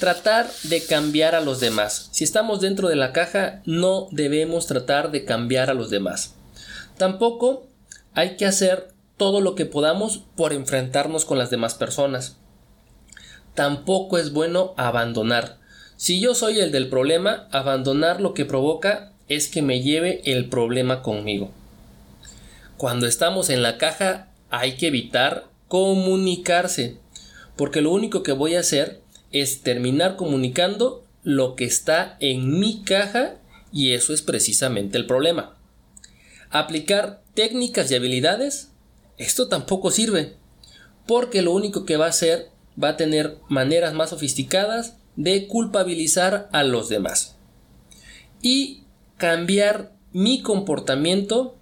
tratar 0.00 0.50
de 0.64 0.84
cambiar 0.84 1.34
a 1.34 1.40
los 1.40 1.60
demás. 1.60 2.08
Si 2.10 2.24
estamos 2.24 2.60
dentro 2.60 2.88
de 2.88 2.96
la 2.96 3.12
caja, 3.12 3.62
no 3.64 4.08
debemos 4.10 4.66
tratar 4.66 5.10
de 5.10 5.24
cambiar 5.24 5.70
a 5.70 5.74
los 5.74 5.90
demás. 5.90 6.35
Tampoco 6.96 7.66
hay 8.14 8.36
que 8.36 8.46
hacer 8.46 8.88
todo 9.16 9.40
lo 9.40 9.54
que 9.54 9.66
podamos 9.66 10.22
por 10.36 10.52
enfrentarnos 10.52 11.24
con 11.24 11.38
las 11.38 11.50
demás 11.50 11.74
personas. 11.74 12.36
Tampoco 13.54 14.18
es 14.18 14.32
bueno 14.32 14.74
abandonar. 14.76 15.58
Si 15.96 16.20
yo 16.20 16.34
soy 16.34 16.60
el 16.60 16.72
del 16.72 16.88
problema, 16.88 17.48
abandonar 17.52 18.20
lo 18.20 18.34
que 18.34 18.44
provoca 18.44 19.12
es 19.28 19.48
que 19.48 19.62
me 19.62 19.82
lleve 19.82 20.20
el 20.24 20.48
problema 20.48 21.02
conmigo. 21.02 21.50
Cuando 22.76 23.06
estamos 23.06 23.48
en 23.48 23.62
la 23.62 23.78
caja 23.78 24.28
hay 24.50 24.76
que 24.76 24.88
evitar 24.88 25.46
comunicarse, 25.68 26.98
porque 27.56 27.80
lo 27.80 27.90
único 27.90 28.22
que 28.22 28.32
voy 28.32 28.54
a 28.54 28.60
hacer 28.60 29.00
es 29.32 29.62
terminar 29.62 30.16
comunicando 30.16 31.04
lo 31.22 31.56
que 31.56 31.64
está 31.64 32.16
en 32.20 32.60
mi 32.60 32.82
caja 32.82 33.36
y 33.72 33.94
eso 33.94 34.12
es 34.12 34.22
precisamente 34.22 34.98
el 34.98 35.06
problema. 35.06 35.55
Aplicar 36.50 37.22
técnicas 37.34 37.90
y 37.90 37.94
habilidades, 37.94 38.70
esto 39.18 39.48
tampoco 39.48 39.90
sirve, 39.90 40.36
porque 41.06 41.42
lo 41.42 41.52
único 41.52 41.84
que 41.84 41.96
va 41.96 42.06
a 42.06 42.10
hacer 42.10 42.50
va 42.82 42.90
a 42.90 42.96
tener 42.96 43.38
maneras 43.48 43.94
más 43.94 44.10
sofisticadas 44.10 44.96
de 45.16 45.46
culpabilizar 45.46 46.48
a 46.52 46.62
los 46.62 46.88
demás. 46.88 47.36
Y 48.42 48.84
cambiar 49.16 49.92
mi 50.12 50.42
comportamiento 50.42 51.56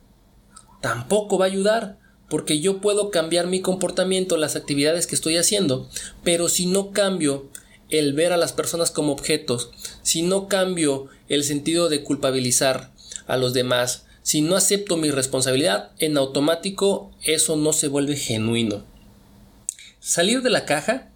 tampoco 0.80 1.38
va 1.38 1.46
a 1.46 1.48
ayudar, 1.48 1.98
porque 2.28 2.60
yo 2.60 2.80
puedo 2.80 3.10
cambiar 3.10 3.46
mi 3.46 3.60
comportamiento, 3.60 4.36
las 4.36 4.56
actividades 4.56 5.06
que 5.06 5.14
estoy 5.14 5.36
haciendo, 5.36 5.88
pero 6.22 6.48
si 6.48 6.66
no 6.66 6.90
cambio 6.90 7.48
el 7.90 8.12
ver 8.12 8.32
a 8.32 8.36
las 8.36 8.52
personas 8.52 8.90
como 8.90 9.12
objetos, 9.12 9.70
si 10.02 10.22
no 10.22 10.48
cambio 10.48 11.06
el 11.28 11.44
sentido 11.44 11.88
de 11.88 12.02
culpabilizar 12.02 12.92
a 13.26 13.36
los 13.36 13.54
demás, 13.54 14.03
si 14.24 14.40
no 14.40 14.56
acepto 14.56 14.96
mi 14.96 15.10
responsabilidad, 15.10 15.90
en 15.98 16.16
automático 16.16 17.10
eso 17.22 17.56
no 17.56 17.74
se 17.74 17.88
vuelve 17.88 18.16
genuino. 18.16 18.82
Salir 20.00 20.40
de 20.40 20.48
la 20.48 20.64
caja 20.64 21.10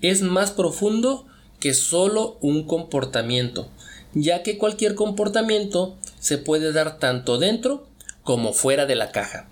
es 0.00 0.22
más 0.22 0.52
profundo 0.52 1.26
que 1.58 1.74
solo 1.74 2.38
un 2.40 2.64
comportamiento, 2.64 3.68
ya 4.14 4.44
que 4.44 4.58
cualquier 4.58 4.94
comportamiento 4.94 5.98
se 6.20 6.38
puede 6.38 6.72
dar 6.72 7.00
tanto 7.00 7.36
dentro 7.36 7.88
como 8.22 8.52
fuera 8.52 8.86
de 8.86 8.94
la 8.94 9.10
caja. 9.10 9.48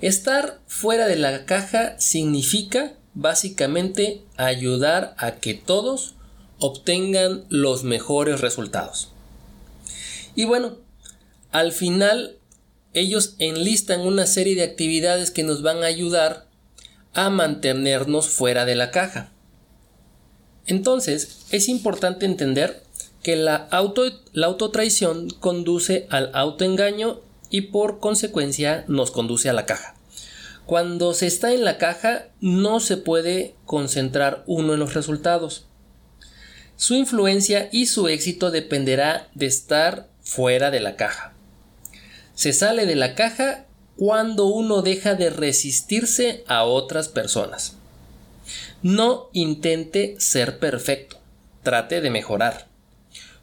Estar 0.00 0.58
fuera 0.66 1.06
de 1.06 1.14
la 1.14 1.46
caja 1.46 1.94
significa 2.00 2.94
básicamente 3.14 4.20
ayudar 4.36 5.14
a 5.16 5.36
que 5.36 5.54
todos 5.54 6.16
obtengan 6.58 7.44
los 7.50 7.84
mejores 7.84 8.40
resultados. 8.40 9.12
Y 10.34 10.44
bueno, 10.44 10.83
al 11.54 11.70
final 11.70 12.36
ellos 12.94 13.36
enlistan 13.38 14.00
una 14.00 14.26
serie 14.26 14.56
de 14.56 14.64
actividades 14.64 15.30
que 15.30 15.44
nos 15.44 15.62
van 15.62 15.84
a 15.84 15.86
ayudar 15.86 16.48
a 17.12 17.30
mantenernos 17.30 18.28
fuera 18.28 18.64
de 18.64 18.74
la 18.74 18.90
caja. 18.90 19.30
Entonces, 20.66 21.44
es 21.52 21.68
importante 21.68 22.26
entender 22.26 22.82
que 23.22 23.36
la, 23.36 23.54
auto, 23.70 24.02
la 24.32 24.48
autotraición 24.48 25.30
conduce 25.30 26.08
al 26.10 26.32
autoengaño 26.34 27.20
y 27.50 27.60
por 27.60 28.00
consecuencia 28.00 28.84
nos 28.88 29.12
conduce 29.12 29.48
a 29.48 29.52
la 29.52 29.64
caja. 29.64 29.94
Cuando 30.66 31.14
se 31.14 31.28
está 31.28 31.52
en 31.52 31.64
la 31.64 31.78
caja 31.78 32.30
no 32.40 32.80
se 32.80 32.96
puede 32.96 33.54
concentrar 33.64 34.42
uno 34.48 34.74
en 34.74 34.80
los 34.80 34.94
resultados. 34.94 35.66
Su 36.74 36.96
influencia 36.96 37.68
y 37.70 37.86
su 37.86 38.08
éxito 38.08 38.50
dependerá 38.50 39.28
de 39.36 39.46
estar 39.46 40.08
fuera 40.20 40.72
de 40.72 40.80
la 40.80 40.96
caja. 40.96 41.33
Se 42.34 42.52
sale 42.52 42.86
de 42.86 42.96
la 42.96 43.14
caja 43.14 43.64
cuando 43.96 44.46
uno 44.46 44.82
deja 44.82 45.14
de 45.14 45.30
resistirse 45.30 46.44
a 46.48 46.64
otras 46.64 47.08
personas. 47.08 47.76
No 48.82 49.28
intente 49.32 50.16
ser 50.18 50.58
perfecto, 50.58 51.16
trate 51.62 52.00
de 52.00 52.10
mejorar. 52.10 52.66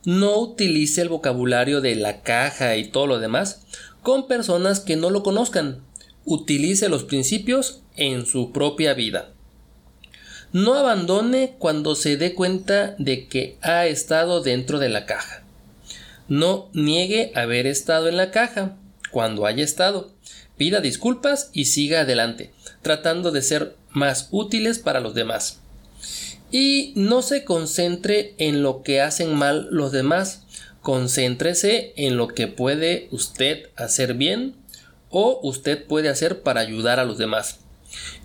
No 0.04 0.38
utilice 0.38 1.02
el 1.02 1.10
vocabulario 1.10 1.80
de 1.80 1.96
la 1.96 2.22
caja 2.22 2.76
y 2.76 2.90
todo 2.90 3.08
lo 3.08 3.20
demás 3.20 3.62
con 4.02 4.28
personas 4.28 4.80
que 4.80 4.98
no 4.98 5.10
lo 5.10 5.24
conozcan. 5.24 5.82
Utilice 6.26 6.90
los 6.90 7.04
principios 7.04 7.82
en 7.96 8.26
su 8.26 8.52
propia 8.52 8.94
vida. 8.94 9.30
No 10.54 10.74
abandone 10.74 11.56
cuando 11.60 11.96
se 11.96 12.18
dé 12.18 12.34
cuenta 12.34 12.96
de 12.98 13.28
que 13.28 13.58
ha 13.62 13.86
estado 13.86 14.42
dentro 14.42 14.80
de 14.80 14.90
la 14.90 15.06
caja. 15.06 15.44
No 16.28 16.70
niegue 16.74 17.32
haber 17.36 17.68
estado 17.68 18.10
en 18.10 18.18
la 18.18 18.32
caja 18.32 18.76
cuando 19.12 19.46
haya 19.46 19.64
estado. 19.64 20.12
Pida 20.58 20.80
disculpas 20.80 21.50
y 21.54 21.66
siga 21.66 22.02
adelante, 22.02 22.52
tratando 22.82 23.32
de 23.32 23.42
ser 23.42 23.76
más 23.90 24.28
útiles 24.32 24.80
para 24.80 25.00
los 25.00 25.14
demás. 25.14 25.60
Y 26.52 26.94
no 26.96 27.22
se 27.22 27.46
concentre 27.46 28.36
en 28.38 28.62
lo 28.64 28.84
que 28.84 29.02
hacen 29.02 29.36
mal 29.36 29.68
los 29.72 29.92
demás, 29.92 30.44
concéntrese 30.82 31.94
en 31.96 32.18
lo 32.18 32.28
que 32.28 32.48
puede 32.48 33.08
usted 33.12 33.70
hacer 33.76 34.16
bien 34.16 34.56
o 35.10 35.40
usted 35.44 35.86
puede 35.86 36.10
hacer 36.10 36.42
para 36.42 36.62
ayudar 36.62 37.00
a 37.00 37.06
los 37.06 37.18
demás. 37.18 37.60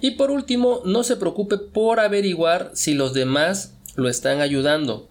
Y 0.01 0.13
por 0.13 0.31
último, 0.31 0.81
no 0.85 1.05
se 1.05 1.17
preocupe 1.17 1.59
por 1.59 2.01
averiguar 2.01 2.71
si 2.75 2.95
los 2.95 3.13
demás 3.13 3.73
lo 3.97 4.09
están 4.09 4.41
ayudando. 4.41 5.09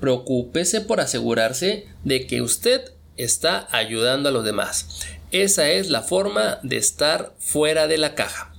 Preocúpese 0.00 0.80
por 0.80 1.00
asegurarse 1.00 1.86
de 2.04 2.26
que 2.26 2.42
usted 2.42 2.92
está 3.16 3.66
ayudando 3.70 4.28
a 4.28 4.32
los 4.32 4.44
demás. 4.44 5.06
Esa 5.32 5.70
es 5.70 5.90
la 5.90 6.02
forma 6.02 6.60
de 6.62 6.76
estar 6.76 7.34
fuera 7.38 7.88
de 7.88 7.98
la 7.98 8.14
caja. 8.14 8.54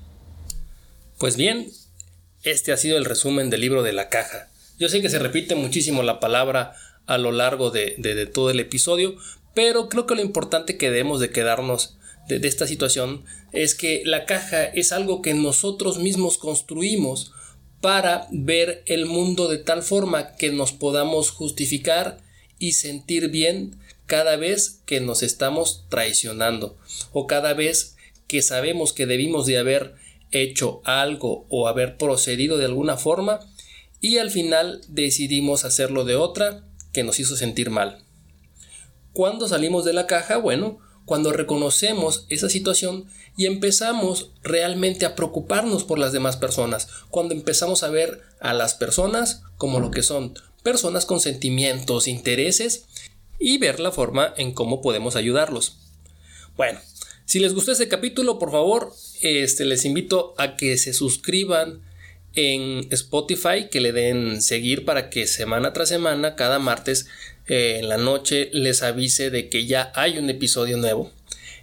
Pues 1.17 1.38
bien, 1.38 1.71
este 2.43 2.74
ha 2.74 2.77
sido 2.77 2.97
el 2.97 3.05
resumen 3.05 3.50
del 3.50 3.62
libro 3.62 3.83
de 3.83 3.93
la 3.93 4.09
caja. 4.09 4.50
Yo 4.77 4.89
sé 4.89 5.01
que 5.01 5.09
se 5.09 5.19
repite 5.19 5.55
muchísimo 5.55 6.03
la 6.03 6.19
palabra 6.19 6.75
a 7.05 7.17
lo 7.17 7.31
largo 7.31 7.71
de, 7.71 8.29
todo 8.33 8.51
el 8.51 8.59
episodio, 8.59 9.15
pero 9.55 9.88
creo 9.88 10.05
que 10.05 10.15
lo 10.15 10.21
importante 10.21 10.77
que 10.77 10.91
debemos 10.91 11.21
de 11.21 11.31
quedarnos 11.31 11.97
de, 12.27 12.39
de 12.39 12.47
esta 12.50 12.67
situación 12.67 13.24
es 13.53 13.74
que 13.74 14.03
la 14.05 14.25
caja 14.25 14.65
es 14.65 14.91
algo 14.91 15.21
que 15.21 15.33
nosotros 15.33 16.00
mismos 16.00 16.38
construimos 16.38 17.31
para 17.79 18.27
ver 18.29 18.83
el 18.88 19.05
mundo 19.05 19.47
de 19.47 19.57
tal 19.57 19.83
forma 19.83 20.36
que 20.36 20.51
nos 20.51 20.74
podamos 20.74 21.31
justificar 21.31 22.19
y 22.59 22.74
sentir 22.74 23.29
bien 23.29 23.79
cada 24.07 24.37
vez 24.37 24.81
que 24.85 24.99
nos 25.01 25.21
estamos 25.21 25.85
traicionando 25.89 26.77
o 27.11 27.27
cada 27.27 27.53
vez 27.53 27.95
que 28.27 28.41
sabemos 28.41 28.93
que 28.93 29.05
debimos 29.05 29.45
de 29.45 29.57
haber 29.57 29.95
hecho 30.31 30.81
algo 30.83 31.45
o 31.49 31.67
haber 31.67 31.97
procedido 31.97 32.57
de 32.57 32.65
alguna 32.65 32.97
forma 32.97 33.39
y 34.01 34.17
al 34.17 34.31
final 34.31 34.81
decidimos 34.87 35.65
hacerlo 35.65 36.03
de 36.05 36.15
otra 36.15 36.63
que 36.93 37.03
nos 37.03 37.19
hizo 37.19 37.35
sentir 37.35 37.69
mal. 37.69 38.03
¿Cuándo 39.13 39.47
salimos 39.47 39.85
de 39.85 39.93
la 39.93 40.07
caja? 40.07 40.37
Bueno, 40.37 40.79
cuando 41.05 41.31
reconocemos 41.31 42.25
esa 42.29 42.49
situación 42.49 43.05
y 43.35 43.45
empezamos 43.45 44.31
realmente 44.43 45.05
a 45.05 45.15
preocuparnos 45.15 45.83
por 45.83 45.99
las 45.99 46.11
demás 46.11 46.37
personas, 46.37 46.87
cuando 47.09 47.33
empezamos 47.33 47.83
a 47.83 47.89
ver 47.89 48.21
a 48.39 48.53
las 48.53 48.73
personas 48.75 49.43
como 49.57 49.79
lo 49.79 49.89
que 49.89 50.03
son, 50.03 50.33
personas 50.63 51.05
con 51.05 51.19
sentimientos, 51.19 52.07
intereses 52.07 52.85
y 53.39 53.58
ver 53.58 53.79
la 53.79 53.91
forma 53.91 54.34
en 54.38 54.53
cómo 54.53 54.82
podemos 54.82 55.15
ayudarlos. 55.15 55.77
Bueno, 56.56 56.79
si 57.25 57.39
les 57.39 57.53
gustó 57.53 57.72
este 57.72 57.88
capítulo, 57.88 58.39
por 58.39 58.51
favor, 58.51 58.94
este, 59.22 59.65
les 59.65 59.86
invito 59.86 60.34
a 60.38 60.56
que 60.56 60.77
se 60.77 60.94
suscriban 60.94 61.82
en 62.36 62.88
Spotify, 62.91 63.67
que 63.70 63.82
le 63.82 63.91
den 63.91 64.41
seguir 64.41 64.86
para 64.86 65.10
que 65.10 65.27
semana 65.27 65.74
tras 65.74 65.89
semana, 65.89 66.36
cada 66.36 66.60
martes 66.60 67.08
eh, 67.48 67.77
en 67.79 67.89
la 67.89 67.98
noche, 67.98 68.50
les 68.53 68.84
avise 68.84 69.29
de 69.29 69.50
que 69.50 69.65
ya 69.65 69.91
hay 69.96 70.17
un 70.17 70.29
episodio 70.29 70.77
nuevo. 70.77 71.12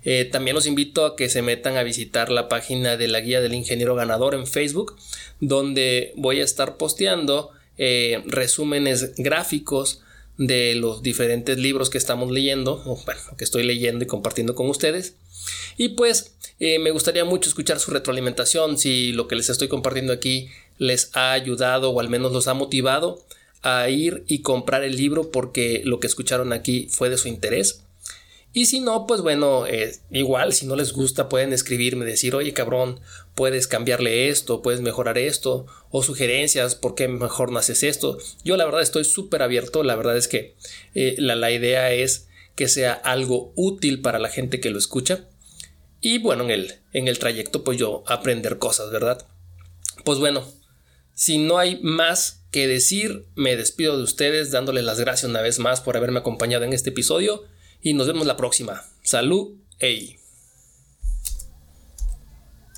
Eh, 0.05 0.27
también 0.27 0.55
los 0.55 0.67
invito 0.67 1.07
a 1.07 1.17
que 1.17 1.31
se 1.31 1.41
metan 1.41 1.77
a 1.77 1.83
visitar 1.83 2.31
la 2.31 2.49
página 2.49 2.97
de 2.97 3.09
la 3.09 3.21
guía 3.21 3.41
del 3.41 3.55
ingeniero 3.55 3.95
ganador 3.95 4.35
en 4.35 4.47
Facebook, 4.47 4.97
donde 5.41 6.13
voy 6.17 6.41
a 6.41 6.45
estar 6.45 6.77
posteando 6.77 7.51
eh, 7.79 8.23
resúmenes 8.27 9.15
gráficos 9.17 10.03
de 10.37 10.75
los 10.75 11.03
diferentes 11.03 11.59
libros 11.59 11.91
que 11.91 11.99
estamos 11.99 12.31
leyendo, 12.31 12.83
o 12.87 13.01
bueno, 13.05 13.21
que 13.39 13.45
estoy 13.45 13.63
leyendo 13.63 14.05
y 14.05 14.07
compartiendo 14.09 14.55
con 14.55 14.69
ustedes. 14.69 15.15
Y 15.77 15.91
pues 15.91 16.35
me 16.59 16.91
gustaría 16.91 17.25
mucho 17.25 17.49
escuchar 17.49 17.79
su 17.79 17.91
retroalimentación, 17.91 18.79
si 18.79 19.13
lo 19.13 19.29
que 19.29 19.37
les 19.37 19.51
estoy 19.51 19.69
compartiendo 19.69 20.13
aquí 20.13 20.49
les 20.79 21.11
ha 21.15 21.33
ayudado 21.33 21.91
o 21.91 22.01
al 22.01 22.09
menos 22.09 22.33
los 22.33 22.49
ha 22.49 22.55
motivado 22.55 23.25
a 23.63 23.89
ir 23.89 24.25
y 24.27 24.41
comprar 24.43 24.85
el 24.85 24.97
libro 24.97 25.31
porque 25.31 25.83
lo 25.85 26.01
que 26.01 26.07
escucharon 26.07 26.53
aquí 26.53 26.89
fue 26.91 27.11
de 27.11 27.19
su 27.19 27.29
interés. 27.29 27.84
Y 28.57 28.67
si 28.67 28.79
no, 28.79 29.09
pues 29.09 29.21
bueno, 29.21 29.67
eh, 29.67 29.97
igual 30.13 30.53
si 30.53 30.65
no 30.65 30.77
les 30.77 30.93
gusta 30.93 31.29
pueden 31.29 31.53
escribirme, 31.53 32.05
decir, 32.05 32.37
oye 32.37 32.53
cabrón, 32.53 33.01
puedes 33.35 33.67
cambiarle 33.67 34.29
esto, 34.29 34.63
puedes 34.63 34.81
mejorar 34.81 35.19
esto, 35.19 35.67
o 35.91 36.05
sugerencias, 36.05 36.77
¿por 36.77 36.95
qué 36.95 37.09
mejor 37.09 37.51
no 37.51 37.59
haces 37.59 37.83
esto? 37.83 38.17
Yo 38.45 38.57
la 38.57 38.65
verdad 38.65 38.83
estoy 38.83 39.03
súper 39.03 39.43
abierto, 39.43 39.83
la 39.83 39.97
verdad 39.97 40.17
es 40.17 40.29
que 40.29 40.55
eh, 40.95 41.17
la, 41.19 41.35
la 41.35 41.51
idea 41.51 41.93
es 41.93 42.29
que 42.55 42.69
sea 42.69 42.93
algo 42.93 43.53
útil 43.57 44.01
para 44.01 44.21
la 44.21 44.29
gente 44.29 44.61
que 44.61 44.71
lo 44.71 44.79
escucha. 44.79 45.29
Y 46.01 46.19
bueno, 46.19 46.45
en 46.45 46.53
el, 46.53 46.75
en 46.93 47.09
el 47.09 47.19
trayecto 47.19 47.65
pues 47.65 47.77
yo 47.77 48.05
aprender 48.07 48.59
cosas, 48.59 48.93
¿verdad? 48.93 49.27
Pues 50.05 50.21
bueno, 50.21 50.47
si 51.13 51.39
no 51.39 51.59
hay 51.59 51.81
más 51.83 52.45
que 52.53 52.69
decir, 52.69 53.27
me 53.35 53.57
despido 53.57 53.97
de 53.97 54.05
ustedes 54.05 54.53
dándoles 54.53 54.85
las 54.85 55.01
gracias 55.01 55.29
una 55.29 55.41
vez 55.41 55.59
más 55.59 55.81
por 55.81 55.97
haberme 55.97 56.21
acompañado 56.21 56.63
en 56.63 56.73
este 56.73 56.91
episodio 56.91 57.43
y 57.85 57.95
nos 57.95 58.09
vemos 58.09 58.27
la 58.27 58.37
próxima. 58.37 58.83
Salud, 59.03 59.53
ey. 59.79 60.19